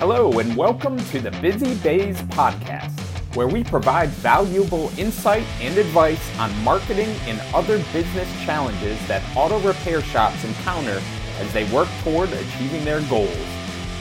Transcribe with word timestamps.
Hello, 0.00 0.38
and 0.38 0.56
welcome 0.56 0.96
to 1.08 1.20
the 1.20 1.30
Busy 1.42 1.74
Bays 1.74 2.18
podcast, 2.22 2.98
where 3.36 3.46
we 3.46 3.62
provide 3.62 4.08
valuable 4.08 4.90
insight 4.96 5.44
and 5.60 5.76
advice 5.76 6.38
on 6.38 6.50
marketing 6.64 7.10
and 7.26 7.38
other 7.52 7.76
business 7.92 8.26
challenges 8.42 8.98
that 9.08 9.22
auto 9.36 9.60
repair 9.60 10.00
shops 10.00 10.42
encounter 10.42 11.02
as 11.38 11.52
they 11.52 11.70
work 11.70 11.86
toward 12.02 12.32
achieving 12.32 12.82
their 12.82 13.02
goals. 13.10 13.28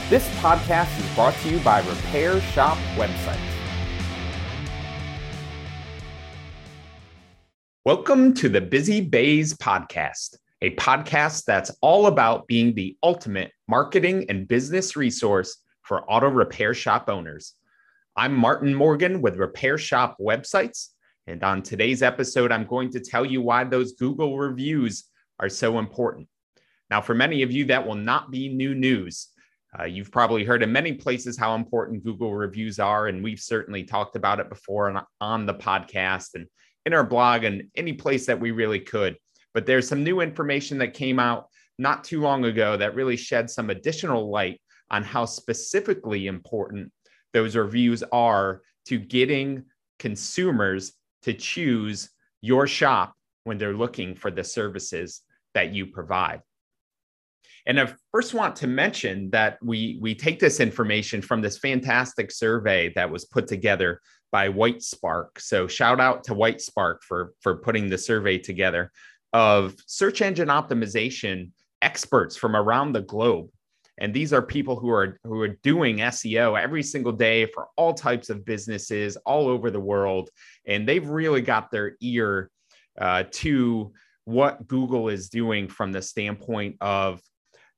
This 0.09 0.25
podcast 0.37 0.97
is 0.97 1.15
brought 1.15 1.33
to 1.39 1.49
you 1.49 1.59
by 1.59 1.85
Repair 1.85 2.39
Shop 2.39 2.77
Websites. 2.95 3.37
Welcome 7.83 8.33
to 8.35 8.47
the 8.47 8.61
Busy 8.61 9.01
Bays 9.01 9.53
podcast, 9.53 10.37
a 10.61 10.73
podcast 10.75 11.43
that's 11.43 11.75
all 11.81 12.07
about 12.07 12.47
being 12.47 12.73
the 12.73 12.95
ultimate 13.03 13.51
marketing 13.67 14.27
and 14.29 14.47
business 14.47 14.95
resource 14.95 15.57
for 15.89 16.03
auto 16.03 16.27
repair 16.27 16.75
shop 16.75 17.09
owners. 17.09 17.55
I'm 18.15 18.35
Martin 18.35 18.75
Morgan 18.75 19.23
with 19.23 19.37
Repair 19.37 19.79
Shop 19.79 20.17
Websites. 20.21 20.89
And 21.25 21.43
on 21.43 21.63
today's 21.63 22.03
episode, 22.03 22.51
I'm 22.51 22.67
going 22.67 22.91
to 22.91 22.99
tell 22.99 23.25
you 23.25 23.41
why 23.41 23.63
those 23.63 23.93
Google 23.93 24.37
reviews 24.37 25.05
are 25.39 25.49
so 25.49 25.79
important. 25.79 26.27
Now, 26.91 27.01
for 27.01 27.15
many 27.15 27.41
of 27.41 27.51
you, 27.51 27.65
that 27.65 27.87
will 27.87 27.95
not 27.95 28.29
be 28.29 28.49
new 28.49 28.75
news. 28.75 29.29
Uh, 29.79 29.85
you've 29.85 30.11
probably 30.11 30.43
heard 30.43 30.61
in 30.61 30.71
many 30.71 30.93
places 30.93 31.39
how 31.39 31.55
important 31.55 32.03
Google 32.03 32.35
reviews 32.35 32.77
are, 32.77 33.07
and 33.07 33.23
we've 33.23 33.39
certainly 33.39 33.83
talked 33.83 34.15
about 34.15 34.39
it 34.39 34.47
before 34.47 34.91
on, 34.91 35.03
on 35.19 35.47
the 35.47 35.55
podcast 35.55 36.35
and 36.35 36.45
in 36.85 36.93
our 36.93 37.03
blog 37.03 37.45
and 37.45 37.63
any 37.75 37.93
place 37.93 38.27
that 38.27 38.39
we 38.39 38.51
really 38.51 38.79
could. 38.79 39.17
But 39.55 39.65
there's 39.65 39.87
some 39.87 40.03
new 40.03 40.21
information 40.21 40.77
that 40.77 40.93
came 40.93 41.17
out 41.17 41.47
not 41.79 42.03
too 42.03 42.21
long 42.21 42.45
ago 42.45 42.77
that 42.77 42.93
really 42.93 43.17
shed 43.17 43.49
some 43.49 43.71
additional 43.71 44.29
light 44.29 44.61
on 44.91 45.03
how 45.03 45.25
specifically 45.25 46.27
important 46.27 46.91
those 47.33 47.55
reviews 47.55 48.03
are 48.11 48.61
to 48.85 48.97
getting 48.97 49.63
consumers 49.99 50.93
to 51.23 51.33
choose 51.33 52.09
your 52.41 52.67
shop 52.67 53.13
when 53.43 53.57
they're 53.57 53.73
looking 53.73 54.15
for 54.15 54.31
the 54.31 54.43
services 54.43 55.21
that 55.53 55.73
you 55.73 55.85
provide. 55.85 56.41
And 57.65 57.79
I 57.79 57.93
first 58.11 58.33
want 58.33 58.55
to 58.57 58.67
mention 58.67 59.29
that 59.31 59.57
we, 59.61 59.99
we 60.01 60.15
take 60.15 60.39
this 60.39 60.59
information 60.59 61.21
from 61.21 61.41
this 61.41 61.57
fantastic 61.57 62.31
survey 62.31 62.91
that 62.95 63.11
was 63.11 63.25
put 63.25 63.47
together 63.47 64.01
by 64.31 64.49
Whitespark. 64.49 65.39
So 65.39 65.67
shout 65.67 65.99
out 65.99 66.23
to 66.25 66.33
Whitespark 66.33 67.03
for, 67.07 67.33
for 67.41 67.57
putting 67.57 67.89
the 67.89 67.97
survey 67.97 68.37
together 68.37 68.91
of 69.33 69.75
search 69.85 70.21
engine 70.21 70.47
optimization 70.47 71.51
experts 71.81 72.35
from 72.35 72.55
around 72.55 72.93
the 72.93 73.01
globe 73.01 73.49
and 73.99 74.13
these 74.13 74.33
are 74.33 74.41
people 74.41 74.79
who 74.79 74.89
are 74.89 75.19
who 75.23 75.41
are 75.41 75.59
doing 75.61 75.97
SEO 75.97 76.59
every 76.59 76.83
single 76.83 77.11
day 77.11 77.45
for 77.45 77.67
all 77.75 77.93
types 77.93 78.29
of 78.29 78.45
businesses 78.45 79.17
all 79.17 79.47
over 79.47 79.69
the 79.69 79.79
world, 79.79 80.29
and 80.65 80.87
they've 80.87 81.07
really 81.07 81.41
got 81.41 81.69
their 81.69 81.95
ear 82.01 82.49
uh, 82.99 83.23
to 83.31 83.91
what 84.25 84.67
Google 84.67 85.09
is 85.09 85.29
doing 85.29 85.67
from 85.67 85.91
the 85.91 86.01
standpoint 86.01 86.77
of 86.81 87.21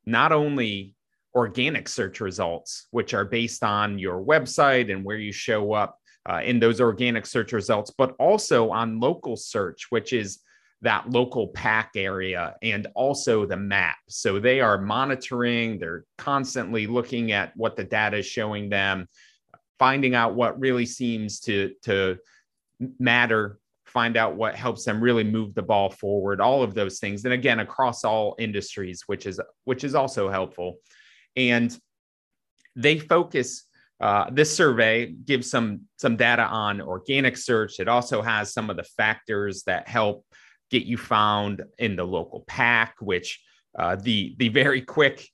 not 0.06 0.32
only 0.32 0.96
organic 1.34 1.88
search 1.88 2.20
results, 2.20 2.88
which 2.92 3.14
are 3.14 3.26
based 3.26 3.64
on 3.64 3.98
your 3.98 4.24
website 4.24 4.92
and 4.92 5.04
where 5.04 5.18
you 5.18 5.32
show 5.32 5.74
up 5.74 5.98
uh, 6.30 6.42
in 6.44 6.60
those 6.60 6.82
organic 6.82 7.26
search 7.26 7.54
results, 7.54 7.92
but 7.98 8.16
also 8.20 8.70
on 8.70 9.00
local 9.00 9.36
search, 9.36 9.88
which 9.90 10.14
is 10.14 10.40
that 10.82 11.10
local 11.10 11.48
pack 11.50 11.92
area 11.96 12.56
and 12.62 12.88
also 12.96 13.46
the 13.46 13.58
map. 13.58 13.98
So 14.10 14.40
they 14.40 14.62
are 14.62 14.80
monitoring, 14.80 15.78
they're 15.78 16.06
constantly 16.18 16.88
looking 16.88 17.32
at 17.32 17.56
what 17.56 17.76
the 17.76 17.84
data 17.84 18.18
is 18.18 18.26
showing 18.26 18.70
them, 18.70 19.08
finding 19.78 20.16
out 20.16 20.34
what 20.34 20.60
really 20.60 20.86
seems 20.86 21.40
to, 21.42 21.74
to 21.84 22.18
matter, 23.00 23.60
find 23.86 24.18
out 24.18 24.36
what 24.36 24.56
helps 24.56 24.86
them 24.86 25.02
really 25.02 25.24
move 25.24 25.54
the 25.54 25.62
ball 25.62 25.90
forward, 25.90 26.42
all 26.42 26.64
of 26.64 26.74
those 26.74 27.00
things. 27.00 27.26
And 27.26 27.34
again, 27.34 27.60
across 27.60 28.04
all 28.04 28.36
industries, 28.40 29.04
which 29.06 29.26
is 29.26 29.40
which 29.66 29.84
is 29.84 29.94
also 29.94 30.30
helpful. 30.30 30.78
And 31.36 31.78
they 32.76 32.98
focus 33.00 33.66
uh, 34.00 34.32
this 34.32 34.56
survey 34.56 35.12
gives 35.12 35.52
some 35.52 35.82
some 35.98 36.16
data 36.16 36.44
on 36.44 36.82
organic 36.82 37.38
search. 37.38 37.80
It 37.80 37.88
also 37.88 38.22
has 38.22 38.52
some 38.52 38.70
of 38.70 38.78
the 38.78 38.84
factors 38.84 39.64
that 39.64 39.88
help 39.88 40.26
get 40.72 40.84
you 40.84 40.98
found 40.98 41.64
in 41.78 41.96
the 41.96 42.04
local 42.04 42.42
pack, 42.48 42.96
which 43.00 43.40
uh, 43.78 43.96
the 43.96 44.36
the 44.40 44.50
very 44.50 44.82
quick 44.82 45.28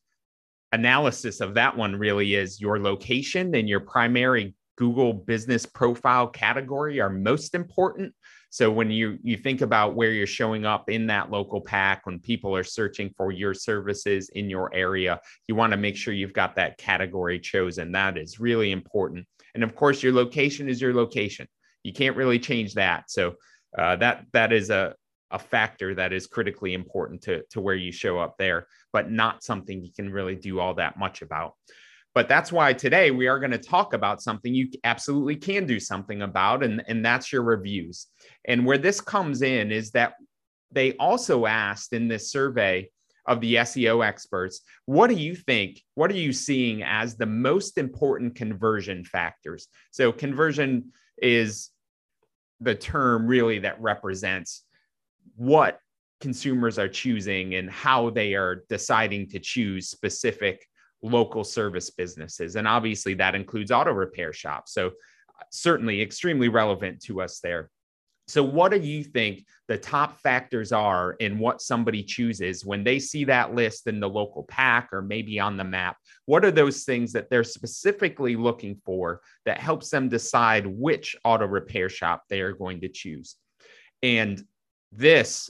analysis 0.72 1.40
of 1.40 1.54
that 1.54 1.78
one 1.78 1.96
really 1.96 2.36
is 2.36 2.60
your 2.60 2.80
location 2.80 3.56
and 3.56 3.70
your 3.70 3.80
primary 3.80 4.54
Google 4.78 5.14
business 5.14 5.66
profile 5.66 6.28
category 6.28 7.00
are 7.00 7.10
most 7.10 7.56
important. 7.56 8.14
So 8.50 8.72
when 8.72 8.90
you 8.92 9.18
you 9.24 9.38
think 9.38 9.62
about 9.62 9.96
where 9.96 10.12
you're 10.12 10.28
showing 10.28 10.66
up 10.66 10.90
in 10.90 11.08
that 11.08 11.32
local 11.32 11.62
pack 11.62 12.06
when 12.06 12.20
people 12.20 12.56
are 12.56 12.64
searching 12.64 13.14
for 13.18 13.32
your 13.32 13.54
services 13.54 14.30
in 14.30 14.50
your 14.50 14.74
area, 14.74 15.20
you 15.48 15.56
want 15.56 15.72
to 15.72 15.78
make 15.78 15.96
sure 15.96 16.14
you've 16.14 16.34
got 16.34 16.56
that 16.56 16.78
category 16.78 17.40
chosen. 17.40 17.92
That 17.92 18.18
is 18.18 18.40
really 18.40 18.72
important. 18.72 19.26
And 19.54 19.64
of 19.64 19.76
course, 19.76 20.02
your 20.02 20.14
location 20.14 20.70
is 20.70 20.80
your 20.82 20.94
location. 20.94 21.48
You 21.84 21.94
can't 21.94 22.16
really 22.16 22.40
change 22.40 22.76
that. 22.76 23.10
So 23.10 23.36
uh, 23.78 23.96
that 23.98 24.26
that 24.34 24.54
is 24.54 24.70
a 24.70 24.96
a 25.32 25.40
factor 25.40 25.94
that 25.96 26.14
is 26.14 26.28
critically 26.28 26.74
important 26.74 27.22
to, 27.24 27.44
to 27.50 27.62
where 27.62 27.76
you 27.76 27.92
show 27.92 28.20
up 28.20 28.36
there, 28.38 28.68
but 28.94 29.12
not 29.12 29.44
something 29.44 29.84
you 29.84 29.92
can 29.92 30.12
really 30.12 30.36
do 30.36 30.60
all 30.60 30.74
that 30.76 30.98
much 30.98 31.22
about. 31.22 31.54
But 32.16 32.28
that's 32.28 32.52
why 32.52 32.74
today 32.74 33.12
we 33.12 33.28
are 33.28 33.40
going 33.40 33.52
to 33.52 33.58
talk 33.58 33.94
about 33.94 34.22
something 34.22 34.54
you 34.54 34.70
absolutely 34.84 35.36
can 35.36 35.68
do 35.68 35.80
something 35.80 36.24
about, 36.24 36.64
and, 36.64 36.84
and 36.88 37.06
that's 37.06 37.32
your 37.32 37.44
reviews. 37.44 38.08
And 38.46 38.66
where 38.66 38.80
this 38.80 39.02
comes 39.02 39.42
in 39.42 39.72
is 39.72 39.92
that 39.92 40.14
they 40.72 40.94
also 40.94 41.46
asked 41.46 41.94
in 41.94 42.08
this 42.08 42.32
survey 42.32 42.90
of 43.28 43.42
the 43.42 43.56
SEO 43.56 44.06
experts, 44.06 44.62
what 44.86 45.08
do 45.08 45.16
you 45.16 45.36
think? 45.36 45.84
What 45.96 46.10
are 46.10 46.16
you 46.16 46.34
seeing 46.34 46.82
as 46.82 47.16
the 47.16 47.26
most 47.26 47.78
important 47.78 48.36
conversion 48.36 49.04
factors? 49.04 49.68
So, 49.92 50.12
conversion 50.12 50.94
is 51.22 51.70
the 52.62 52.74
term 52.74 53.28
really 53.28 53.60
that 53.60 53.80
represents 53.82 54.64
what 55.36 55.80
consumers 56.20 56.80
are 56.80 56.88
choosing 56.88 57.56
and 57.56 57.70
how 57.70 58.10
they 58.10 58.34
are 58.34 58.64
deciding 58.70 59.30
to 59.30 59.40
choose 59.40 59.90
specific 59.90 60.66
local 61.02 61.44
service 61.44 61.90
businesses. 61.90 62.56
And 62.56 62.68
obviously, 62.68 63.14
that 63.16 63.36
includes 63.36 63.72
auto 63.72 63.92
repair 63.92 64.34
shops. 64.34 64.74
So, 64.74 64.88
uh, 64.88 65.44
certainly 65.52 66.02
extremely 66.02 66.50
relevant 66.50 67.02
to 67.04 67.22
us 67.22 67.40
there. 67.40 67.70
So, 68.28 68.44
what 68.44 68.72
do 68.72 68.80
you 68.80 69.04
think 69.04 69.46
the 69.68 69.78
top 69.78 70.20
factors 70.20 70.74
are 70.74 71.14
in 71.14 71.40
what 71.40 71.62
somebody 71.62 72.04
chooses 72.04 72.66
when 72.66 72.84
they 72.84 73.00
see 73.00 73.24
that 73.26 73.56
list 73.56 73.88
in 73.88 74.02
the 74.02 74.10
local 74.10 74.44
pack 74.44 74.90
or 74.92 75.02
maybe 75.02 75.40
on 75.40 75.56
the 75.56 75.64
map? 75.64 75.98
What 76.26 76.44
are 76.44 76.52
those 76.52 76.84
things 76.84 77.14
that 77.14 77.30
they're 77.30 77.46
specifically 77.46 78.36
looking 78.36 78.82
for 78.84 79.22
that 79.46 79.60
helps 79.60 79.90
them 79.90 80.10
decide 80.10 80.68
which 80.68 81.16
auto 81.24 81.46
repair 81.46 81.88
shop 81.88 82.24
they 82.28 82.42
are 82.42 82.54
going 82.54 82.82
to 82.82 82.90
choose? 82.90 83.36
And 84.04 84.44
this 84.92 85.50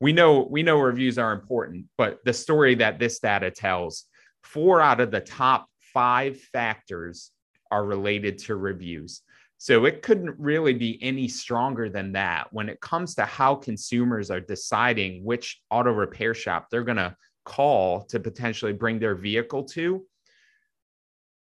we 0.00 0.12
know 0.12 0.46
we 0.50 0.62
know 0.62 0.78
reviews 0.78 1.18
are 1.18 1.32
important 1.32 1.86
but 1.96 2.18
the 2.24 2.32
story 2.32 2.74
that 2.74 2.98
this 2.98 3.18
data 3.18 3.50
tells 3.50 4.04
four 4.46 4.80
out 4.80 5.00
of 5.00 5.10
the 5.10 5.20
top 5.20 5.68
five 5.92 6.38
factors 6.38 7.30
are 7.70 7.84
related 7.84 8.38
to 8.38 8.56
reviews. 8.56 9.22
So 9.58 9.86
it 9.86 10.02
couldn't 10.02 10.38
really 10.38 10.74
be 10.74 11.02
any 11.02 11.28
stronger 11.28 11.88
than 11.88 12.12
that 12.12 12.52
when 12.52 12.68
it 12.68 12.80
comes 12.80 13.14
to 13.14 13.24
how 13.24 13.54
consumers 13.54 14.30
are 14.30 14.40
deciding 14.40 15.24
which 15.24 15.60
auto 15.70 15.92
repair 15.92 16.34
shop 16.34 16.68
they're 16.70 16.84
going 16.84 16.98
to 16.98 17.16
call 17.44 18.02
to 18.04 18.20
potentially 18.20 18.74
bring 18.74 18.98
their 18.98 19.14
vehicle 19.14 19.64
to. 19.64 20.04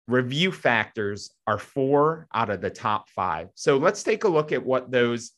Review 0.07 0.51
factors 0.51 1.31
are 1.47 1.57
four 1.57 2.27
out 2.33 2.49
of 2.49 2.61
the 2.61 2.69
top 2.69 3.09
five. 3.09 3.49
So 3.55 3.77
let's 3.77 4.03
take 4.03 4.25
a 4.25 4.27
look 4.27 4.51
at 4.51 4.63
what 4.63 4.91
those 4.91 5.31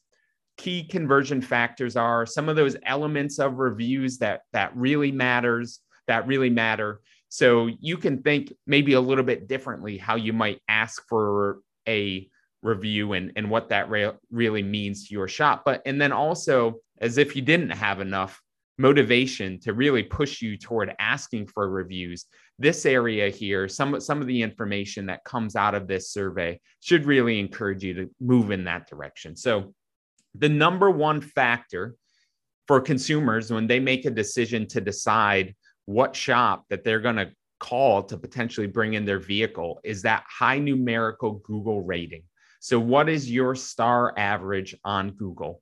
key 0.58 0.84
conversion 0.84 1.42
factors 1.42 1.96
are, 1.96 2.26
some 2.26 2.50
of 2.50 2.56
those 2.56 2.76
elements 2.86 3.40
of 3.40 3.60
reviews 3.60 4.18
that 4.20 4.42
that 4.54 4.76
really 4.76 5.12
matters, 5.12 5.80
that 6.08 6.28
really 6.28 6.50
matter. 6.50 7.02
So 7.30 7.70
you 7.80 7.98
can 7.98 8.22
think 8.22 8.54
maybe 8.66 8.94
a 8.94 9.02
little 9.02 9.24
bit 9.24 9.48
differently 9.48 9.98
how 9.98 10.16
you 10.16 10.34
might 10.34 10.62
ask 10.68 11.04
for 11.10 11.60
a 11.88 12.30
review 12.62 13.14
and, 13.14 13.32
and 13.36 13.50
what 13.50 13.70
that 13.70 13.90
re- 13.90 14.14
really 14.32 14.64
means 14.64 15.08
to 15.08 15.14
your 15.14 15.28
shop. 15.28 15.64
But 15.66 15.82
and 15.86 16.02
then 16.02 16.12
also 16.12 16.76
as 17.02 17.18
if 17.18 17.36
you 17.36 17.42
didn't 17.42 17.72
have 17.72 18.00
enough 18.00 18.42
motivation 18.78 19.60
to 19.62 19.74
really 19.74 20.04
push 20.04 20.42
you 20.42 20.58
toward 20.58 20.94
asking 21.00 21.48
for 21.48 21.70
reviews 21.70 22.26
this 22.60 22.86
area 22.86 23.30
here 23.30 23.68
some 23.68 24.00
some 24.02 24.20
of 24.22 24.28
the 24.28 24.42
information 24.42 25.06
that 25.06 25.24
comes 25.24 25.56
out 25.56 25.76
of 25.76 25.88
this 25.88 26.12
survey 26.12 26.60
should 26.82 27.06
really 27.06 27.40
encourage 27.40 27.84
you 27.84 27.94
to 27.94 28.10
move 28.20 28.52
in 28.52 28.66
that 28.66 28.88
direction 28.90 29.36
so 29.36 29.74
the 30.38 30.50
number 30.50 30.90
one 30.90 31.22
factor 31.22 31.96
for 32.68 32.82
consumers 32.82 33.52
when 33.52 33.68
they 33.68 33.80
make 33.80 34.06
a 34.06 34.12
decision 34.12 34.68
to 34.68 34.82
decide 34.82 35.56
what 35.86 36.16
shop 36.16 36.66
that 36.70 36.84
they're 36.84 37.00
going 37.00 37.16
to 37.16 37.32
call 37.60 38.04
to 38.04 38.18
potentially 38.18 38.68
bring 38.68 38.94
in 38.94 39.06
their 39.06 39.20
vehicle 39.20 39.80
is 39.84 40.02
that 40.02 40.24
high 40.28 40.60
numerical 40.60 41.34
Google 41.46 41.82
rating. 41.84 42.24
So, 42.60 42.80
what 42.80 43.10
is 43.10 43.30
your 43.30 43.56
star 43.56 44.14
average 44.18 44.76
on 44.84 45.12
Google? 45.12 45.62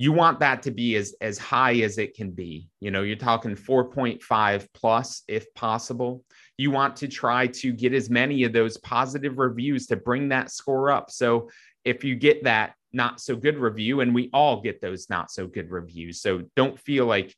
You 0.00 0.12
want 0.12 0.38
that 0.40 0.62
to 0.62 0.70
be 0.70 0.94
as, 0.94 1.14
as 1.20 1.38
high 1.38 1.80
as 1.80 1.98
it 1.98 2.14
can 2.14 2.30
be. 2.30 2.68
You 2.78 2.92
know, 2.92 3.02
you're 3.02 3.16
talking 3.16 3.56
4.5 3.56 4.68
plus 4.72 5.24
if 5.26 5.52
possible. 5.54 6.24
You 6.56 6.70
want 6.70 6.94
to 6.96 7.08
try 7.08 7.48
to 7.48 7.72
get 7.72 7.92
as 7.92 8.08
many 8.08 8.44
of 8.44 8.52
those 8.52 8.78
positive 8.78 9.38
reviews 9.38 9.88
to 9.88 9.96
bring 9.96 10.28
that 10.28 10.52
score 10.52 10.92
up. 10.92 11.10
So, 11.10 11.50
if 11.84 12.04
you 12.04 12.14
get 12.14 12.44
that 12.44 12.74
not 12.92 13.20
so 13.20 13.36
good 13.36 13.58
review, 13.58 14.00
and 14.00 14.14
we 14.14 14.30
all 14.32 14.60
get 14.60 14.80
those 14.80 15.10
not 15.10 15.30
so 15.30 15.46
good 15.46 15.70
reviews. 15.70 16.20
So, 16.20 16.42
don't 16.56 16.78
feel 16.78 17.06
like 17.06 17.34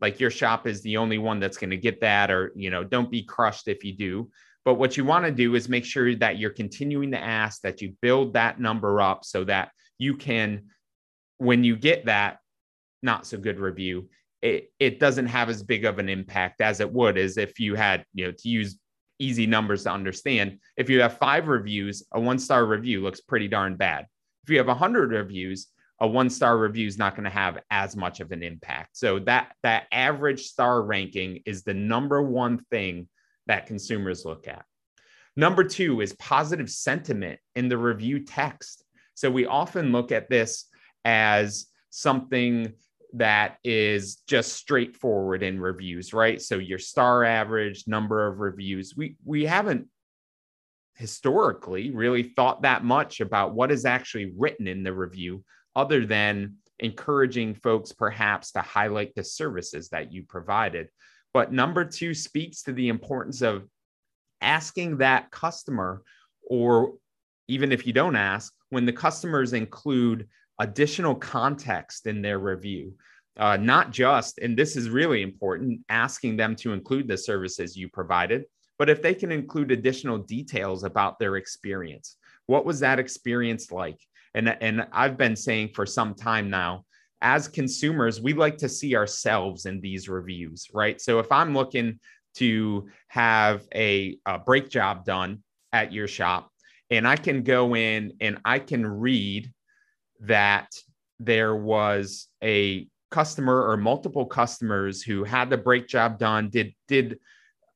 like 0.00 0.18
your 0.18 0.30
shop 0.30 0.66
is 0.66 0.80
the 0.82 0.96
only 0.96 1.18
one 1.18 1.40
that's 1.40 1.58
going 1.58 1.70
to 1.70 1.76
get 1.76 2.00
that 2.00 2.30
or 2.30 2.52
you 2.56 2.70
know 2.70 2.84
don't 2.84 3.10
be 3.10 3.22
crushed 3.22 3.68
if 3.68 3.84
you 3.84 3.92
do. 3.92 4.30
But 4.64 4.74
what 4.74 4.96
you 4.96 5.04
want 5.04 5.24
to 5.24 5.32
do 5.32 5.54
is 5.54 5.68
make 5.68 5.84
sure 5.84 6.14
that 6.16 6.38
you're 6.38 6.50
continuing 6.50 7.12
to 7.12 7.18
ask 7.18 7.62
that 7.62 7.80
you 7.80 7.94
build 8.02 8.34
that 8.34 8.60
number 8.60 9.00
up 9.00 9.24
so 9.24 9.44
that 9.44 9.70
you 9.98 10.16
can 10.16 10.66
when 11.38 11.64
you 11.64 11.76
get 11.76 12.06
that 12.06 12.38
not 13.02 13.26
so 13.26 13.38
good 13.38 13.58
review 13.58 14.10
it, 14.42 14.72
it 14.78 15.00
doesn't 15.00 15.26
have 15.26 15.48
as 15.48 15.62
big 15.62 15.84
of 15.84 15.98
an 15.98 16.08
impact 16.08 16.60
as 16.60 16.80
it 16.80 16.90
would 16.90 17.18
as 17.18 17.36
if 17.36 17.58
you 17.60 17.74
had 17.74 18.04
you 18.14 18.26
know 18.26 18.32
to 18.32 18.48
use 18.48 18.78
easy 19.18 19.46
numbers 19.46 19.84
to 19.84 19.92
understand. 19.92 20.58
If 20.78 20.88
you 20.88 21.02
have 21.02 21.18
five 21.18 21.48
reviews 21.48 22.02
a 22.12 22.20
one 22.20 22.38
star 22.38 22.64
review 22.64 23.02
looks 23.02 23.20
pretty 23.20 23.48
darn 23.48 23.76
bad 23.76 24.06
you 24.50 24.58
have 24.58 24.66
100 24.66 25.12
reviews 25.12 25.68
a 26.00 26.06
one 26.06 26.30
star 26.30 26.56
review 26.56 26.86
is 26.86 26.98
not 26.98 27.14
going 27.14 27.24
to 27.24 27.30
have 27.30 27.58
as 27.70 27.94
much 27.94 28.20
of 28.20 28.32
an 28.32 28.42
impact. 28.42 28.96
So 28.96 29.18
that 29.20 29.52
that 29.62 29.84
average 29.92 30.44
star 30.44 30.82
ranking 30.82 31.42
is 31.44 31.62
the 31.62 31.74
number 31.74 32.22
one 32.22 32.58
thing 32.70 33.08
that 33.46 33.66
consumers 33.66 34.24
look 34.24 34.48
at. 34.48 34.64
Number 35.36 35.62
2 35.62 36.00
is 36.00 36.14
positive 36.14 36.70
sentiment 36.70 37.38
in 37.54 37.68
the 37.68 37.78
review 37.78 38.24
text. 38.24 38.84
So 39.14 39.30
we 39.30 39.46
often 39.46 39.92
look 39.92 40.10
at 40.10 40.30
this 40.30 40.66
as 41.04 41.66
something 41.90 42.72
that 43.14 43.58
is 43.64 44.16
just 44.26 44.54
straightforward 44.54 45.42
in 45.42 45.60
reviews, 45.60 46.12
right? 46.12 46.40
So 46.40 46.56
your 46.56 46.78
star 46.78 47.24
average 47.24 47.84
number 47.86 48.26
of 48.26 48.40
reviews. 48.40 48.94
We 48.96 49.16
we 49.24 49.44
haven't 49.44 49.88
historically 50.94 51.90
really 51.90 52.22
thought 52.22 52.62
that 52.62 52.84
much 52.84 53.20
about 53.20 53.54
what 53.54 53.70
is 53.70 53.84
actually 53.84 54.32
written 54.36 54.66
in 54.66 54.82
the 54.82 54.92
review 54.92 55.42
other 55.74 56.04
than 56.04 56.54
encouraging 56.78 57.54
folks 57.54 57.92
perhaps 57.92 58.52
to 58.52 58.60
highlight 58.60 59.14
the 59.14 59.24
services 59.24 59.88
that 59.90 60.12
you 60.12 60.22
provided. 60.22 60.88
But 61.32 61.52
number 61.52 61.84
two 61.84 62.14
speaks 62.14 62.62
to 62.64 62.72
the 62.72 62.88
importance 62.88 63.42
of 63.42 63.68
asking 64.40 64.98
that 64.98 65.30
customer, 65.30 66.02
or 66.42 66.94
even 67.48 67.72
if 67.72 67.86
you 67.86 67.92
don't 67.92 68.16
ask, 68.16 68.52
when 68.70 68.86
the 68.86 68.92
customers 68.92 69.52
include 69.52 70.28
additional 70.58 71.14
context 71.14 72.06
in 72.06 72.22
their 72.22 72.38
review. 72.38 72.94
Uh, 73.38 73.56
not 73.56 73.90
just, 73.90 74.38
and 74.38 74.56
this 74.56 74.76
is 74.76 74.90
really 74.90 75.22
important, 75.22 75.80
asking 75.88 76.36
them 76.36 76.54
to 76.56 76.72
include 76.72 77.08
the 77.08 77.16
services 77.16 77.76
you 77.76 77.88
provided, 77.88 78.44
but 78.80 78.90
if 78.90 79.00
they 79.00 79.14
can 79.14 79.30
include 79.30 79.70
additional 79.70 80.18
details 80.18 80.82
about 80.82 81.20
their 81.20 81.36
experience. 81.36 82.16
What 82.46 82.64
was 82.64 82.80
that 82.80 82.98
experience 82.98 83.70
like? 83.70 84.00
and 84.34 84.48
and 84.60 84.86
I've 84.92 85.16
been 85.16 85.36
saying 85.36 85.70
for 85.74 85.86
some 85.86 86.14
time 86.14 86.50
now 86.50 86.84
as 87.22 87.48
consumers 87.48 88.20
we 88.20 88.32
like 88.32 88.56
to 88.58 88.68
see 88.68 88.96
ourselves 88.96 89.66
in 89.66 89.80
these 89.80 90.08
reviews 90.08 90.68
right 90.72 91.00
so 91.00 91.18
if 91.18 91.30
i'm 91.30 91.52
looking 91.52 91.98
to 92.36 92.88
have 93.08 93.66
a, 93.74 94.16
a 94.26 94.60
job 94.68 95.04
done 95.04 95.42
at 95.72 95.92
your 95.92 96.08
shop 96.08 96.50
and 96.90 97.06
i 97.06 97.16
can 97.16 97.42
go 97.42 97.76
in 97.76 98.12
and 98.20 98.38
i 98.44 98.58
can 98.58 98.86
read 98.86 99.52
that 100.20 100.68
there 101.18 101.54
was 101.54 102.28
a 102.42 102.86
customer 103.10 103.68
or 103.68 103.76
multiple 103.76 104.24
customers 104.24 105.02
who 105.02 105.24
had 105.24 105.50
the 105.50 105.58
brake 105.58 105.88
job 105.88 106.18
done 106.18 106.48
did 106.48 106.72
did 106.88 107.18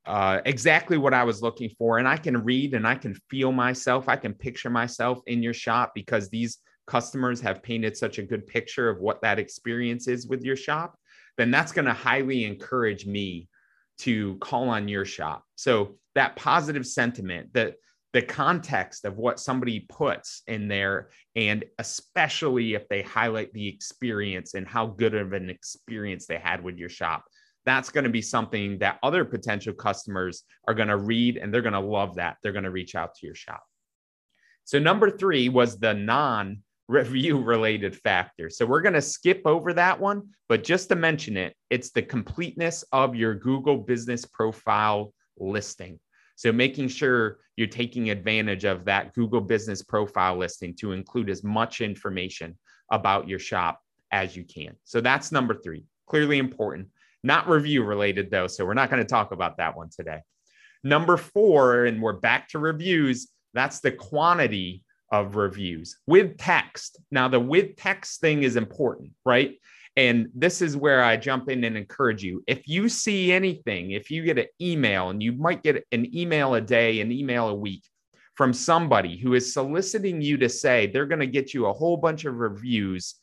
uh, 0.07 0.41
exactly 0.45 0.99
what 0.99 1.15
I 1.15 1.25
was 1.25 1.43
looking 1.43 1.71
for. 1.79 1.99
And 1.99 2.07
I 2.07 2.17
can 2.17 2.45
read 2.45 2.75
and 2.75 2.87
I 2.87 2.95
can 2.95 3.15
feel 3.31 3.53
myself. 3.53 4.09
I 4.09 4.17
can 4.17 4.35
picture 4.35 4.71
myself 4.71 5.21
in 5.27 5.43
your 5.43 5.55
shop 5.55 5.93
because 5.95 6.29
these 6.29 6.59
customers 6.87 7.41
have 7.41 7.63
painted 7.63 7.97
such 7.97 8.19
a 8.19 8.23
good 8.23 8.47
picture 8.47 8.89
of 8.89 9.01
what 9.01 9.23
that 9.23 9.39
experience 9.39 10.07
is 10.09 10.27
with 10.27 10.43
your 10.43 10.57
shop. 10.57 10.99
Then 11.39 11.51
that's 11.51 11.73
going 11.73 11.87
to 11.87 11.95
highly 11.95 12.45
encourage 12.45 13.07
me 13.07 13.49
to 13.99 14.37
call 14.37 14.69
on 14.69 14.89
your 14.89 15.05
shop. 15.05 15.45
So 15.57 15.97
that 16.15 16.37
positive 16.37 16.87
sentiment, 16.87 17.53
that 17.55 17.75
the 18.13 18.23
context 18.23 19.05
of 19.05 19.17
what 19.17 19.41
somebody 19.41 19.81
puts 19.81 20.43
in 20.47 20.69
there, 20.69 21.11
and 21.35 21.65
especially 21.79 22.75
if 22.75 22.89
they 22.89 23.03
highlight 23.03 23.53
the 23.53 23.67
experience 23.67 24.55
and 24.55 24.69
how 24.69 24.87
good 24.87 25.15
of 25.15 25.33
an 25.33 25.51
experience 25.51 26.27
they 26.27 26.39
had 26.39 26.63
with 26.63 26.77
your 26.77 26.89
shop, 26.89 27.25
that's 27.67 27.91
going 27.91 28.05
to 28.05 28.11
be 28.11 28.23
something 28.23 28.79
that 28.79 28.99
other 29.03 29.25
potential 29.25 29.73
customers 29.73 30.45
are 30.69 30.75
going 30.75 30.89
to 30.89 30.97
read 30.97 31.37
and 31.37 31.53
they're 31.53 31.63
going 31.63 31.73
to 31.73 31.81
love 31.81 32.17
that. 32.17 32.37
They're 32.43 32.53
going 32.53 32.65
to 32.65 32.71
reach 32.71 32.95
out 32.95 33.15
to 33.17 33.27
your 33.27 33.35
shop. 33.35 33.65
So, 34.65 34.79
number 34.79 35.11
three 35.11 35.49
was 35.49 35.79
the 35.79 35.95
non 35.95 36.63
review 36.89 37.41
related 37.41 37.97
factor. 37.97 38.51
So, 38.51 38.67
we're 38.67 38.81
going 38.81 38.95
to 38.95 39.03
skip 39.03 39.43
over 39.45 39.73
that 39.75 40.01
one, 40.01 40.29
but 40.49 40.65
just 40.65 40.89
to 40.89 40.97
mention 40.97 41.37
it, 41.37 41.55
it's 41.71 41.91
the 41.91 42.03
completeness 42.03 42.85
of 42.93 43.15
your 43.15 43.35
Google 43.35 43.77
business 43.77 44.25
profile 44.25 45.13
listing. 45.39 45.99
So, 46.37 46.51
making 46.51 46.89
sure 46.89 47.39
you're 47.57 47.67
taking 47.67 48.11
advantage 48.11 48.65
of 48.65 48.87
that 48.87 49.15
Google 49.15 49.43
business 49.43 49.83
profile 49.83 50.37
listing 50.37 50.75
to 50.77 50.93
include 50.93 51.29
as 51.29 51.45
much 51.45 51.81
information 51.81 52.59
about 52.91 53.29
your 53.29 53.39
shop 53.39 53.81
as 54.11 54.35
you 54.35 54.45
can. 54.45 54.75
So, 54.85 55.03
that's 55.03 55.31
number 55.31 55.55
three, 55.55 55.85
clearly 56.07 56.39
important. 56.39 56.89
Not 57.25 57.49
review 57.49 57.83
related, 57.83 58.31
though. 58.31 58.47
So 58.47 58.67
we're 58.67 58.75
not 58.75 58.91
going 58.91 59.03
to 59.03 59.09
talk 59.09 59.33
about 59.33 59.57
that 59.57 59.77
one 59.77 59.89
today. 59.89 60.21
Number 60.85 61.17
four, 61.17 61.87
and 61.87 62.03
we're 62.03 62.21
back 62.21 62.49
to 62.51 62.59
reviews, 62.59 63.29
that's 63.55 63.81
the 63.81 63.91
quantity 63.91 64.83
of 65.11 65.35
reviews 65.35 65.97
with 66.07 66.37
text. 66.37 67.01
Now, 67.11 67.29
the 67.29 67.41
with 67.41 67.77
text 67.77 68.21
thing 68.21 68.43
is 68.43 68.57
important, 68.57 69.13
right? 69.25 69.59
And 69.97 70.29
this 70.35 70.61
is 70.61 70.77
where 70.77 71.03
I 71.03 71.17
jump 71.17 71.49
in 71.49 71.65
and 71.65 71.77
encourage 71.77 72.23
you. 72.23 72.45
If 72.47 72.69
you 72.69 72.89
see 72.91 73.33
anything, 73.33 73.93
if 73.93 74.11
you 74.11 74.23
get 74.23 74.39
an 74.39 74.49
email, 74.61 75.09
and 75.09 75.23
you 75.23 75.33
might 75.33 75.63
get 75.63 75.87
an 75.93 76.15
email 76.15 76.55
a 76.55 76.61
day, 76.61 77.01
an 77.01 77.11
email 77.11 77.49
a 77.49 77.55
week 77.55 77.85
from 78.35 78.53
somebody 78.53 79.17
who 79.17 79.35
is 79.35 79.55
soliciting 79.55 80.21
you 80.21 80.37
to 80.39 80.49
say 80.49 80.89
they're 80.89 81.07
going 81.07 81.21
to 81.21 81.27
get 81.27 81.55
you 81.55 81.67
a 81.67 81.73
whole 81.73 81.97
bunch 81.97 82.25
of 82.27 82.35
reviews, 82.35 83.15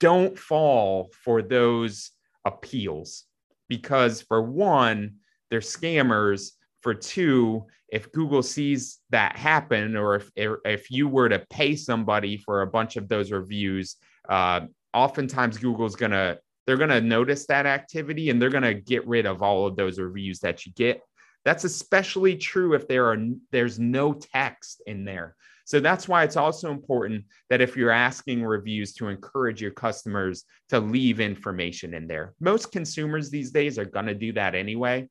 don't 0.00 0.38
fall 0.38 1.10
for 1.24 1.42
those 1.42 2.12
appeals 2.44 3.24
because 3.68 4.20
for 4.22 4.42
one, 4.42 5.16
they're 5.50 5.60
scammers. 5.60 6.52
For 6.82 6.94
two, 6.94 7.66
if 7.88 8.12
Google 8.12 8.42
sees 8.42 8.98
that 9.10 9.36
happen, 9.36 9.96
or 9.96 10.16
if 10.16 10.30
if 10.36 10.90
you 10.90 11.08
were 11.08 11.28
to 11.28 11.44
pay 11.50 11.76
somebody 11.76 12.36
for 12.36 12.62
a 12.62 12.66
bunch 12.66 12.96
of 12.96 13.08
those 13.08 13.32
reviews, 13.32 13.96
uh, 14.28 14.62
oftentimes 14.92 15.58
Google's 15.58 15.96
gonna 15.96 16.38
they're 16.66 16.76
gonna 16.76 17.00
notice 17.00 17.46
that 17.46 17.66
activity 17.66 18.30
and 18.30 18.40
they're 18.40 18.50
gonna 18.50 18.74
get 18.74 19.06
rid 19.06 19.26
of 19.26 19.42
all 19.42 19.66
of 19.66 19.76
those 19.76 19.98
reviews 19.98 20.40
that 20.40 20.66
you 20.66 20.72
get. 20.72 21.00
That's 21.44 21.64
especially 21.64 22.36
true 22.36 22.74
if 22.74 22.88
there 22.88 23.06
are 23.06 23.18
there's 23.50 23.78
no 23.78 24.14
text 24.64 24.82
in 24.86 25.04
there. 25.04 25.36
So 25.64 25.80
that's 25.80 26.08
why 26.08 26.24
it's 26.24 26.36
also 26.36 26.70
important 26.70 27.24
that 27.48 27.60
if 27.60 27.76
you're 27.76 27.90
asking 27.90 28.44
reviews 28.44 28.92
to 28.94 29.08
encourage 29.08 29.62
your 29.62 29.70
customers 29.70 30.44
to 30.68 30.80
leave 30.80 31.20
information 31.20 31.94
in 31.94 32.06
there. 32.06 32.34
Most 32.40 32.72
consumers 32.72 33.30
these 33.30 33.50
days 33.50 33.78
are 33.78 33.84
going 33.84 34.06
to 34.06 34.14
do 34.14 34.32
that 34.34 34.54
anyway. 34.54 35.08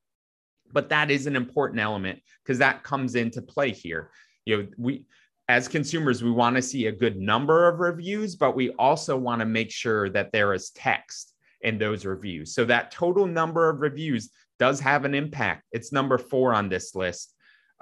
But 0.72 0.90
that 0.90 1.12
is 1.12 1.28
an 1.28 1.36
important 1.36 1.80
element 1.80 2.20
because 2.44 2.60
that 2.60 2.84
comes 2.84 3.16
into 3.16 3.42
play 3.42 3.72
here. 3.72 4.10
You 4.46 4.58
know, 4.58 4.68
we 4.78 5.06
as 5.50 5.68
consumers, 5.68 6.24
we 6.24 6.32
want 6.32 6.56
to 6.56 6.62
see 6.62 6.88
a 6.88 6.92
good 6.92 7.18
number 7.18 7.68
of 7.68 7.80
reviews, 7.80 8.36
but 8.36 8.56
we 8.56 8.72
also 8.80 9.18
want 9.18 9.40
to 9.42 9.46
make 9.46 9.72
sure 9.72 10.10
that 10.10 10.32
there 10.32 10.54
is 10.54 10.72
text 10.72 11.34
in 11.62 11.78
those 11.78 12.06
reviews. 12.06 12.56
So 12.56 12.64
that 12.66 12.92
total 12.92 13.28
number 13.28 13.70
of 13.70 13.82
reviews 13.82 14.32
does 14.58 14.80
have 14.80 15.04
an 15.04 15.14
impact. 15.14 15.64
It's 15.74 15.92
number 15.92 16.18
four 16.18 16.54
on 16.54 16.70
this 16.70 16.96
list 16.96 17.34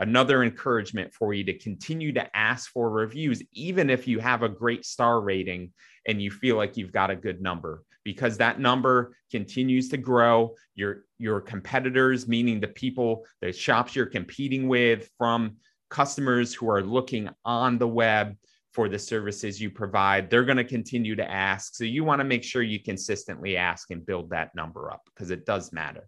another 0.02 0.44
encouragement 0.44 1.14
for 1.14 1.32
you 1.32 1.44
to 1.44 1.58
continue 1.58 2.12
to 2.12 2.36
ask 2.36 2.72
for 2.72 2.90
reviews, 2.90 3.42
even 3.54 3.90
if 3.90 4.08
you 4.08 4.20
have 4.20 4.42
a 4.42 4.50
great 4.50 4.84
star 4.84 5.22
rating 5.22 5.72
and 6.08 6.20
you 6.20 6.32
feel 6.32 6.58
like 6.58 6.76
you've 6.76 6.92
got 6.92 7.12
a 7.12 7.16
good 7.16 7.40
number, 7.40 7.84
because 8.04 8.36
that 8.36 8.60
number 8.60 9.16
continues 9.30 9.90
to 9.90 9.98
grow. 9.98 10.56
Your, 10.74 11.04
your 11.20 11.40
competitors, 11.40 12.28
meaning 12.28 12.60
the 12.60 12.68
people, 12.68 13.26
the 13.42 13.54
shops 13.54 13.96
you're 13.96 14.08
competing 14.08 14.68
with 14.68 15.08
from 15.20 15.58
customers 15.92 16.52
who 16.52 16.68
are 16.68 16.82
looking 16.82 17.30
on 17.46 17.78
the 17.78 17.88
web 17.88 18.36
for 18.74 18.90
the 18.90 18.98
services 18.98 19.62
you 19.62 19.70
provide, 19.70 20.30
they're 20.30 20.46
going 20.46 20.58
to 20.58 20.64
continue 20.64 21.16
to 21.16 21.30
ask. 21.30 21.76
So 21.76 21.84
you 21.84 22.04
want 22.04 22.22
to 22.22 22.26
make 22.26 22.44
sure 22.44 22.64
you 22.64 22.80
consistently 22.82 23.56
ask 23.56 23.92
and 23.92 24.04
build 24.04 24.32
that 24.32 24.56
number 24.56 24.92
up 24.92 25.02
because 25.14 25.30
it 25.30 25.46
does 25.46 25.72
matter. 25.72 26.08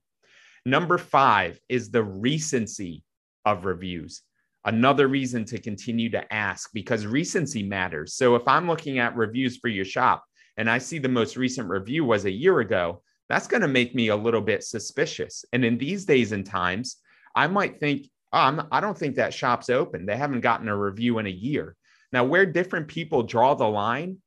Number 0.65 0.97
five 0.97 1.59
is 1.69 1.91
the 1.91 2.03
recency 2.03 3.03
of 3.45 3.65
reviews. 3.65 4.21
Another 4.65 5.07
reason 5.07 5.43
to 5.45 5.59
continue 5.59 6.09
to 6.11 6.33
ask 6.33 6.69
because 6.73 7.05
recency 7.05 7.63
matters. 7.63 8.13
So 8.15 8.35
if 8.35 8.47
I'm 8.47 8.67
looking 8.67 8.99
at 8.99 9.17
reviews 9.17 9.57
for 9.57 9.67
your 9.67 9.85
shop 9.85 10.23
and 10.55 10.69
I 10.69 10.77
see 10.77 10.99
the 10.99 11.09
most 11.09 11.35
recent 11.35 11.67
review 11.67 12.05
was 12.05 12.25
a 12.25 12.31
year 12.31 12.59
ago, 12.59 13.01
that's 13.27 13.47
going 13.47 13.61
to 13.61 13.67
make 13.67 13.93
me 13.93 14.09
a 14.09 14.15
little 14.15 14.41
bit 14.41 14.63
suspicious. 14.63 15.43
And 15.51 15.65
in 15.65 15.77
these 15.77 16.05
days 16.05 16.31
and 16.31 16.45
times, 16.45 16.97
I 17.35 17.47
might 17.47 17.79
think, 17.79 18.09
oh, 18.31 18.39
I'm, 18.39 18.67
I 18.71 18.79
don't 18.79 18.97
think 18.97 19.15
that 19.15 19.33
shop's 19.33 19.69
open. 19.69 20.05
They 20.05 20.17
haven't 20.17 20.41
gotten 20.41 20.69
a 20.69 20.77
review 20.77 21.19
in 21.19 21.25
a 21.25 21.31
year. 21.31 21.75
Now, 22.11 22.23
where 22.23 22.45
different 22.45 22.87
people 22.87 23.23
draw 23.23 23.55
the 23.55 23.67
line 23.67 24.17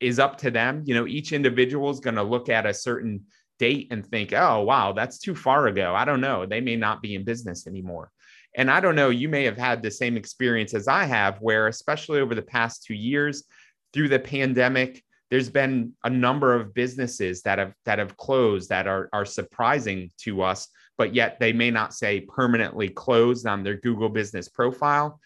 is 0.00 0.18
up 0.18 0.38
to 0.38 0.50
them. 0.50 0.82
You 0.86 0.94
know, 0.94 1.06
each 1.06 1.32
individual 1.32 1.90
is 1.90 2.00
going 2.00 2.16
to 2.16 2.22
look 2.22 2.48
at 2.48 2.66
a 2.66 2.74
certain 2.74 3.26
date 3.58 3.88
and 3.90 4.04
think, 4.04 4.32
oh, 4.32 4.62
wow, 4.62 4.92
that's 4.92 5.18
too 5.18 5.34
far 5.34 5.66
ago. 5.66 5.94
I 5.94 6.06
don't 6.06 6.22
know. 6.22 6.46
They 6.46 6.62
may 6.62 6.76
not 6.76 7.02
be 7.02 7.14
in 7.14 7.24
business 7.24 7.66
anymore. 7.66 8.10
And 8.56 8.70
I 8.70 8.80
don't 8.80 8.96
know, 8.96 9.10
you 9.10 9.28
may 9.28 9.44
have 9.44 9.56
had 9.56 9.82
the 9.82 9.90
same 9.90 10.16
experience 10.16 10.74
as 10.74 10.88
I 10.88 11.04
have, 11.04 11.38
where, 11.40 11.68
especially 11.68 12.20
over 12.20 12.34
the 12.34 12.42
past 12.42 12.84
two 12.84 12.94
years 12.94 13.44
through 13.92 14.08
the 14.08 14.18
pandemic, 14.18 15.04
there's 15.30 15.48
been 15.48 15.92
a 16.02 16.10
number 16.10 16.54
of 16.54 16.74
businesses 16.74 17.42
that 17.42 17.58
have 17.58 17.72
that 17.84 18.00
have 18.00 18.16
closed 18.16 18.70
that 18.70 18.88
are 18.88 19.08
are 19.12 19.24
surprising 19.24 20.10
to 20.18 20.42
us 20.42 20.68
but 21.00 21.14
yet 21.14 21.40
they 21.40 21.50
may 21.50 21.70
not 21.70 21.94
say 21.94 22.20
permanently 22.20 22.86
closed 22.86 23.46
on 23.46 23.62
their 23.62 23.76
google 23.76 24.10
business 24.10 24.50
profile. 24.50 25.18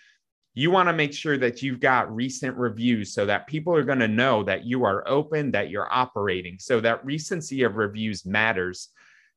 You 0.55 0.71
want 0.71 0.89
to 0.89 0.93
make 0.93 1.13
sure 1.13 1.37
that 1.37 1.63
you've 1.63 1.81
got 1.81 2.15
recent 2.15 2.57
reviews 2.57 3.13
so 3.13 3.27
that 3.27 3.49
people 3.49 3.75
are 3.75 3.83
going 3.83 3.99
to 3.99 4.07
know 4.07 4.45
that 4.45 4.65
you 4.65 4.85
are 4.85 5.03
open 5.09 5.51
that 5.51 5.71
you're 5.71 5.93
operating 5.93 6.59
so 6.61 6.79
that 6.79 7.05
recency 7.05 7.65
of 7.65 7.75
reviews 7.75 8.25
matters 8.25 8.91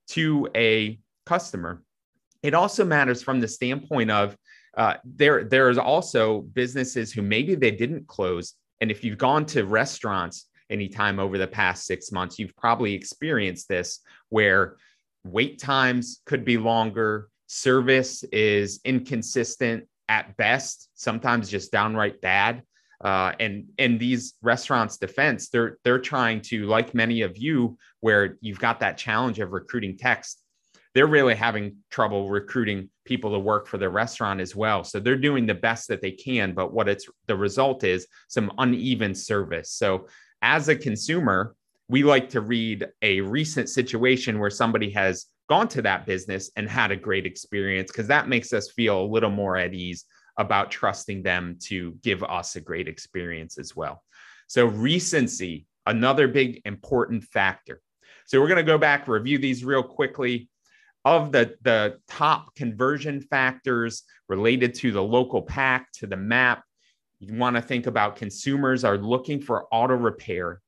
to 0.10 0.48
a 0.56 1.00
customer 1.26 1.82
it 2.44 2.54
also 2.54 2.86
matters 2.86 3.22
from 3.22 3.40
the 3.40 3.48
standpoint 3.48 4.12
of 4.12 4.36
uh, 4.78 4.96
there 5.04 5.44
there's 5.44 5.78
also 5.78 6.42
businesses 6.42 7.12
who 7.12 7.22
maybe 7.22 7.56
they 7.56 7.72
didn't 7.72 8.08
close 8.08 8.54
and 8.82 8.92
if 8.92 9.04
you've 9.04 9.18
gone 9.18 9.46
to 9.48 9.66
restaurants 9.66 10.46
anytime 10.70 11.20
over 11.20 11.38
the 11.38 11.48
past 11.48 11.86
six 11.86 12.12
months, 12.12 12.40
you've 12.40 12.56
probably 12.56 12.94
experienced 12.94 13.68
this 13.68 14.00
where 14.30 14.78
wait 15.24 15.60
times 15.60 16.22
could 16.26 16.46
be 16.46 16.58
longer, 16.58 17.30
service 17.48 18.24
is 18.26 18.80
inconsistent 18.84 19.86
at 20.10 20.36
best, 20.38 20.90
sometimes 20.96 21.50
just 21.50 21.72
downright 21.72 22.22
bad. 22.22 22.64
Uh, 23.04 23.32
and 23.40 23.66
in 23.78 23.98
these 23.98 24.34
restaurants' 24.42 24.98
defense, 24.98 25.50
they're 25.50 25.78
they're 25.84 26.00
trying 26.00 26.42
to, 26.42 26.66
like 26.66 26.96
many 26.96 27.22
of 27.22 27.38
you, 27.38 27.78
where 28.00 28.38
you've 28.42 28.60
got 28.60 28.80
that 28.80 28.98
challenge 28.98 29.40
of 29.40 29.52
recruiting 29.52 29.96
techs. 29.96 30.38
They're 30.98 31.06
really 31.06 31.36
having 31.36 31.76
trouble 31.92 32.28
recruiting 32.28 32.90
people 33.06 33.32
to 33.34 33.38
work 33.38 33.68
for 33.68 33.78
their 33.78 33.92
restaurant 33.92 34.42
as 34.42 34.56
well. 34.56 34.84
So 34.84 35.00
they're 35.00 35.16
doing 35.16 35.46
the 35.46 35.54
best 35.54 35.88
that 35.90 36.02
they 36.02 36.10
can, 36.10 36.56
but 36.56 36.74
what 36.74 36.90
it's 36.90 37.08
the 37.28 37.36
result 37.36 37.84
is 37.84 38.08
some 38.30 38.52
uneven 38.58 39.14
service. 39.14 39.70
So 39.70 40.08
as 40.42 40.70
a 40.70 40.76
consumer, 40.76 41.54
we 41.88 42.02
like 42.02 42.30
to 42.30 42.42
read 42.42 42.88
a 43.04 43.22
recent 43.22 43.70
situation 43.70 44.40
where 44.40 44.50
somebody 44.50 44.90
has 44.90 45.28
gone 45.48 45.68
to 45.68 45.84
that 45.84 46.08
business 46.08 46.50
and 46.56 46.68
had 46.68 46.90
a 46.90 46.96
great 46.96 47.28
experience 47.28 47.92
because 47.92 48.08
that 48.08 48.28
makes 48.28 48.52
us 48.52 48.72
feel 48.72 49.00
a 49.00 49.06
little 49.06 49.30
more 49.30 49.56
at 49.56 49.76
ease 49.76 50.06
about 50.40 50.72
trusting 50.72 51.22
them 51.22 51.60
to 51.60 51.92
give 52.02 52.24
us 52.24 52.56
a 52.56 52.60
great 52.60 52.88
experience 52.88 53.60
as 53.60 53.76
well. 53.76 54.02
So, 54.48 54.66
recency, 54.66 55.68
another 55.86 56.28
big 56.28 56.64
important 56.66 57.24
factor. 57.24 57.82
So, 58.26 58.42
we're 58.42 58.48
going 58.48 58.58
to 58.58 58.64
go 58.64 58.80
back, 58.80 59.08
review 59.08 59.38
these 59.38 59.64
real 59.64 59.84
quickly. 59.84 60.50
Of 61.08 61.32
the, 61.32 61.56
the 61.62 62.00
top 62.10 62.54
conversion 62.54 63.22
factors 63.22 64.04
related 64.28 64.76
to 64.76 64.92
the 64.92 65.02
local 65.02 65.42
pack, 65.42 65.90
to 65.94 66.06
the 66.06 66.18
map, 66.18 66.66
you 67.22 67.34
want 67.34 67.56
to 67.56 67.62
think 67.62 67.88
about 67.88 68.18
consumers 68.18 68.84
are 68.84 68.98
looking 68.98 69.40
for 69.40 69.68
auto 69.72 69.94
repair. 69.96 70.60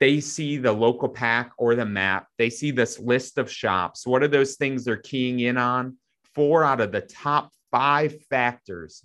They 0.00 0.18
see 0.18 0.56
the 0.56 0.72
local 0.72 1.08
pack 1.08 1.52
or 1.58 1.76
the 1.76 1.84
map. 1.84 2.26
They 2.38 2.50
see 2.50 2.72
this 2.72 2.98
list 2.98 3.38
of 3.38 3.48
shops. 3.48 4.04
What 4.04 4.24
are 4.24 4.28
those 4.28 4.56
things 4.56 4.84
they're 4.84 4.96
keying 4.96 5.38
in 5.38 5.58
on? 5.58 5.96
Four 6.34 6.64
out 6.64 6.80
of 6.80 6.90
the 6.90 7.02
top 7.02 7.52
five 7.70 8.20
factors 8.30 9.04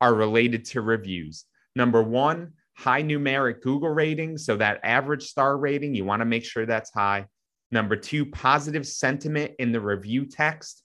are 0.00 0.14
related 0.14 0.64
to 0.66 0.80
reviews. 0.80 1.44
Number 1.74 2.04
one, 2.04 2.52
high 2.76 3.02
numeric 3.02 3.62
Google 3.62 3.90
rating. 3.90 4.38
So 4.38 4.56
that 4.58 4.78
average 4.84 5.24
star 5.24 5.58
rating, 5.58 5.92
you 5.92 6.04
want 6.04 6.20
to 6.20 6.24
make 6.24 6.44
sure 6.44 6.66
that's 6.66 6.92
high. 6.92 7.26
Number 7.72 7.96
two, 7.96 8.26
positive 8.26 8.86
sentiment 8.86 9.52
in 9.58 9.72
the 9.72 9.80
review 9.80 10.26
text 10.26 10.82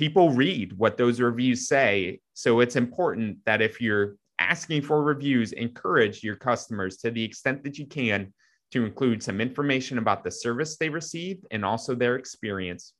people 0.00 0.30
read 0.30 0.72
what 0.78 0.96
those 0.96 1.20
reviews 1.20 1.68
say. 1.68 2.20
So 2.32 2.60
it's 2.60 2.74
important 2.74 3.36
that 3.44 3.60
if 3.60 3.82
you're 3.82 4.16
asking 4.38 4.80
for 4.80 5.02
reviews, 5.02 5.52
encourage 5.52 6.24
your 6.24 6.36
customers 6.36 6.96
to 6.98 7.10
the 7.10 7.22
extent 7.22 7.62
that 7.64 7.76
you 7.76 7.86
can 7.86 8.32
to 8.70 8.86
include 8.86 9.22
some 9.22 9.42
information 9.42 9.98
about 9.98 10.24
the 10.24 10.30
service 10.30 10.78
they 10.78 10.88
received 10.88 11.44
and 11.50 11.66
also 11.66 11.94
their 11.94 12.16
experience. 12.16 12.94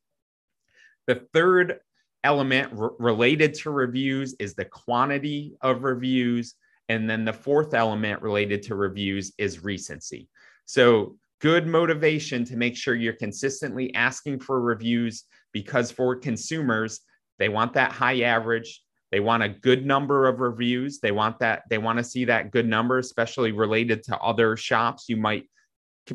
The 1.07 1.23
third 1.33 1.79
element 2.23 2.75
r- 2.79 2.93
related 2.99 3.55
to 3.55 3.71
reviews 3.71 4.35
is 4.39 4.55
the 4.55 4.67
quantity 4.67 5.55
of 5.62 5.85
reviews. 5.85 6.55
And 6.91 7.09
then 7.09 7.25
the 7.25 7.33
fourth 7.33 7.73
element 7.73 8.21
related 8.21 8.65
to 8.65 8.75
reviews 8.75 9.33
is 9.39 9.65
recency. 9.65 10.29
So, 10.67 11.17
good 11.40 11.66
motivation 11.66 12.44
to 12.44 12.56
make 12.56 12.76
sure 12.76 12.94
you're 12.94 13.12
consistently 13.14 13.94
asking 13.94 14.40
for 14.40 14.61
reviews 14.61 15.25
because 15.52 15.90
for 15.90 16.14
consumers, 16.16 17.00
they 17.38 17.49
want 17.49 17.73
that 17.75 17.92
high 17.92 18.23
average. 18.23 18.82
They 19.11 19.20
want 19.20 19.42
a 19.42 19.49
good 19.49 19.85
number 19.85 20.28
of 20.28 20.40
reviews. 20.40 21.00
They 21.00 21.11
want 21.11 21.40
that, 21.40 21.62
they 21.68 21.78
want 21.78 21.99
to 21.99 22.04
see 22.04 22.26
that 22.26 22.52
good 22.52 22.68
number, 22.68 22.99
especially 22.99 23.52
related 23.52 24.04
to 24.04 24.18
other 24.18 24.56
shops 24.56 25.06
you 25.09 25.16
might 25.16 25.49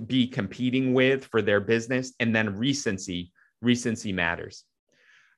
be 0.05 0.27
competing 0.27 0.93
with 0.93 1.25
for 1.25 1.41
their 1.41 1.59
business. 1.59 2.13
And 2.19 2.33
then 2.33 2.55
recency, 2.55 3.31
recency 3.61 4.13
matters. 4.13 4.63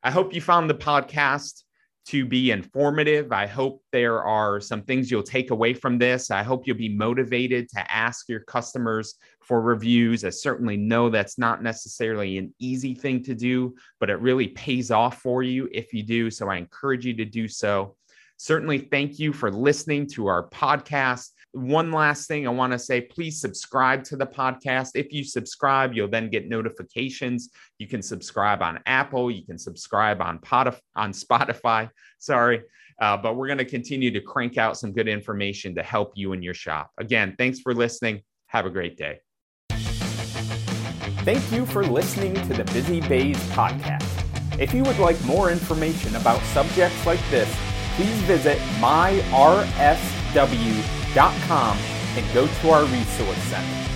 I 0.04 0.12
hope 0.12 0.34
you 0.34 0.42
found 0.42 0.70
the 0.70 0.76
podcast 0.76 1.64
to 2.08 2.26
be 2.26 2.52
informative. 2.52 3.34
I 3.34 3.48
hope 3.48 3.84
there 3.92 4.24
are 4.24 4.62
some 4.62 4.82
things 4.84 5.12
you'll 5.12 5.24
take 5.24 5.52
away 5.52 5.74
from 5.74 5.98
this. 5.98 6.32
I 6.32 6.42
hope 6.42 6.66
you'll 6.66 6.78
be 6.78 6.96
motivated 6.96 7.68
to 7.70 7.92
ask 7.94 8.30
your 8.30 8.40
customers 8.42 9.16
for 9.42 9.62
reviews. 9.62 10.24
I 10.24 10.30
certainly 10.30 10.78
know 10.78 11.10
that's 11.10 11.38
not 11.38 11.62
necessarily 11.62 12.38
an 12.38 12.54
easy 12.60 12.94
thing 12.94 13.24
to 13.24 13.36
do, 13.36 13.76
but 14.00 14.10
it 14.10 14.22
really 14.22 14.48
pays 14.48 14.90
off 14.90 15.22
for 15.22 15.44
you 15.44 15.68
if 15.74 15.94
you 15.94 16.02
do. 16.02 16.32
So 16.32 16.48
I 16.48 16.56
encourage 16.56 17.06
you 17.06 17.14
to 17.16 17.26
do 17.26 17.48
so. 17.48 17.96
Certainly, 18.38 18.80
thank 18.92 19.18
you 19.20 19.34
for 19.34 19.52
listening 19.52 20.08
to 20.10 20.28
our 20.28 20.48
podcast. 20.50 21.32
One 21.58 21.92
last 21.92 22.28
thing 22.28 22.46
I 22.48 22.52
want 22.52 22.74
to 22.74 22.80
say 22.80 23.02
please 23.02 23.42
subscribe 23.42 24.04
to 24.06 24.16
the 24.16 24.28
podcast. 24.28 24.92
If 24.94 25.12
you 25.12 25.24
subscribe, 25.24 25.94
you'll 25.94 26.08
then 26.08 26.30
get 26.30 26.48
notifications. 26.48 27.50
You 27.80 27.88
can 27.88 28.04
subscribe 28.04 28.62
on 28.62 28.80
Apple, 28.86 29.32
you 29.32 29.44
can 29.44 29.58
subscribe 29.58 30.22
on, 30.22 30.38
Pod- 30.38 30.80
on 30.96 31.14
Spotify. 31.14 31.90
Sorry. 32.20 32.62
Uh, 33.02 33.18
but 33.18 33.36
we're 33.36 33.48
going 33.48 33.58
to 33.58 33.66
continue 33.66 34.12
to 34.12 34.22
crank 34.22 34.60
out 34.60 34.78
some 34.78 34.92
good 34.92 35.08
information 35.08 35.74
to 35.76 35.82
help 35.82 36.12
you 36.16 36.34
in 36.34 36.44
your 36.44 36.54
shop. 36.54 36.92
Again, 37.00 37.34
thanks 37.40 37.60
for 37.60 37.74
listening. 37.74 38.22
Have 38.48 38.68
a 38.68 38.70
great 38.70 38.96
day. 38.96 39.20
Thank 41.24 41.52
you 41.52 41.66
for 41.66 41.84
listening 41.84 42.36
to 42.36 42.54
the 42.54 42.66
Busy 42.66 43.02
Bays 43.02 43.38
podcast. 43.50 44.62
If 44.62 44.76
you 44.76 44.84
would 44.84 45.00
like 45.00 45.24
more 45.26 45.50
information 45.50 46.16
about 46.16 46.42
subjects 46.44 47.04
like 47.06 47.20
this, 47.32 47.52
please 47.96 48.16
visit 48.22 48.60
myrsw.com 51.14 51.78
and 52.18 52.34
go 52.34 52.48
to 52.48 52.70
our 52.70 52.86
resource 52.86 53.38
center. 53.44 53.90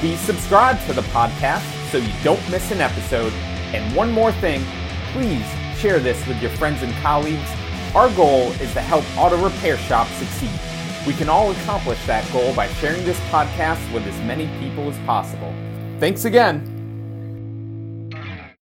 Please 0.00 0.18
subscribe 0.20 0.80
to 0.86 0.92
the 0.92 1.02
podcast 1.02 1.64
so 1.90 1.98
you 1.98 2.12
don't 2.22 2.50
miss 2.50 2.70
an 2.70 2.80
episode. 2.80 3.32
And 3.74 3.94
one 3.94 4.10
more 4.10 4.32
thing, 4.32 4.64
please 5.12 5.44
share 5.76 5.98
this 5.98 6.26
with 6.26 6.40
your 6.40 6.50
friends 6.52 6.82
and 6.82 6.92
colleagues. 7.02 7.48
Our 7.94 8.10
goal 8.14 8.52
is 8.52 8.72
to 8.74 8.80
help 8.80 9.04
auto 9.16 9.42
repair 9.42 9.76
shops 9.76 10.12
succeed. 10.12 10.58
We 11.06 11.14
can 11.14 11.28
all 11.28 11.50
accomplish 11.52 12.04
that 12.06 12.30
goal 12.32 12.54
by 12.54 12.68
sharing 12.74 13.04
this 13.04 13.18
podcast 13.30 13.92
with 13.92 14.06
as 14.06 14.18
many 14.26 14.46
people 14.58 14.88
as 14.88 14.98
possible. 15.00 15.54
Thanks 15.98 16.24
again. 16.24 16.69